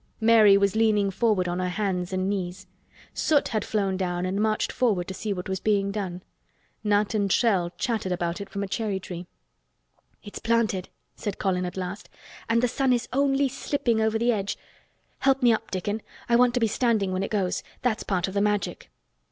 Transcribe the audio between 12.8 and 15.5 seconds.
is only slipping over the edge. Help